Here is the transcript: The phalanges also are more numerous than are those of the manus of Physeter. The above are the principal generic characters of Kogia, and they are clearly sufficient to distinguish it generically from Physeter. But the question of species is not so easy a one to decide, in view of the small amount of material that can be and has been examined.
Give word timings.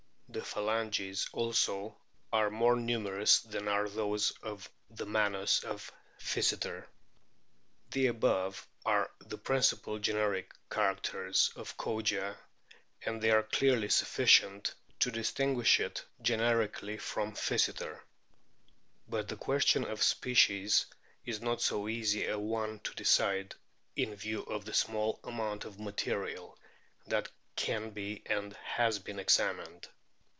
The 0.33 0.45
phalanges 0.45 1.27
also 1.33 1.97
are 2.31 2.49
more 2.49 2.77
numerous 2.77 3.41
than 3.41 3.67
are 3.67 3.89
those 3.89 4.31
of 4.41 4.69
the 4.89 5.05
manus 5.05 5.61
of 5.65 5.91
Physeter. 6.21 6.87
The 7.89 8.07
above 8.07 8.65
are 8.85 9.11
the 9.19 9.37
principal 9.37 9.99
generic 9.99 10.53
characters 10.69 11.51
of 11.57 11.75
Kogia, 11.75 12.37
and 13.05 13.21
they 13.21 13.29
are 13.31 13.43
clearly 13.43 13.89
sufficient 13.89 14.73
to 15.01 15.11
distinguish 15.11 15.81
it 15.81 16.05
generically 16.21 16.95
from 16.97 17.33
Physeter. 17.33 17.99
But 19.09 19.27
the 19.27 19.35
question 19.35 19.83
of 19.83 20.01
species 20.01 20.85
is 21.25 21.41
not 21.41 21.61
so 21.61 21.89
easy 21.89 22.25
a 22.27 22.39
one 22.39 22.79
to 22.85 22.93
decide, 22.93 23.53
in 23.97 24.15
view 24.15 24.43
of 24.43 24.63
the 24.63 24.73
small 24.73 25.19
amount 25.25 25.65
of 25.65 25.77
material 25.77 26.57
that 27.07 27.27
can 27.57 27.89
be 27.89 28.23
and 28.27 28.53
has 28.53 28.97
been 28.97 29.19
examined. 29.19 29.89